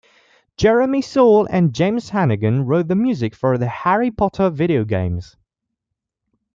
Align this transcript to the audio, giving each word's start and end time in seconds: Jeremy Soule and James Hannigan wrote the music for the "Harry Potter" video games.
Jeremy 0.57 1.03
Soule 1.03 1.45
and 1.51 1.75
James 1.75 2.09
Hannigan 2.09 2.65
wrote 2.65 2.87
the 2.87 2.95
music 2.95 3.35
for 3.35 3.59
the 3.59 3.67
"Harry 3.67 4.09
Potter" 4.09 4.49
video 4.49 4.83
games. 4.83 5.37